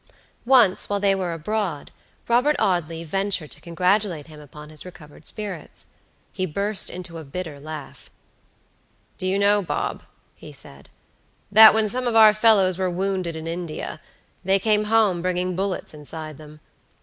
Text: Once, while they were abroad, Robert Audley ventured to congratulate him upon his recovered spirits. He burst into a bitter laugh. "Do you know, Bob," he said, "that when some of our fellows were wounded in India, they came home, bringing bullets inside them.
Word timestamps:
Once, 0.47 0.89
while 0.89 0.99
they 0.99 1.13
were 1.13 1.31
abroad, 1.31 1.91
Robert 2.27 2.55
Audley 2.57 3.03
ventured 3.03 3.51
to 3.51 3.61
congratulate 3.61 4.25
him 4.25 4.39
upon 4.39 4.71
his 4.71 4.83
recovered 4.83 5.27
spirits. 5.27 5.85
He 6.33 6.47
burst 6.47 6.89
into 6.89 7.19
a 7.19 7.23
bitter 7.23 7.59
laugh. 7.59 8.09
"Do 9.19 9.27
you 9.27 9.37
know, 9.37 9.61
Bob," 9.61 10.01
he 10.33 10.51
said, 10.51 10.89
"that 11.51 11.75
when 11.75 11.87
some 11.87 12.07
of 12.07 12.15
our 12.15 12.33
fellows 12.33 12.79
were 12.79 12.89
wounded 12.89 13.35
in 13.35 13.45
India, 13.45 14.01
they 14.43 14.57
came 14.57 14.85
home, 14.85 15.21
bringing 15.21 15.55
bullets 15.55 15.93
inside 15.93 16.39
them. 16.39 16.61